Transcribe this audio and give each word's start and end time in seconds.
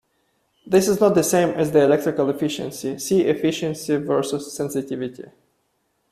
This 0.65 0.87
is 0.87 0.99
not 0.99 1.13
the 1.13 1.21
same 1.23 1.49
as 1.49 1.71
the 1.73 1.83
electrical 1.83 2.27
efficiency; 2.31 2.97
see 2.97 3.21
Efficiency 3.25 3.97
versus 3.97 4.51
sensitivity. 4.51 5.25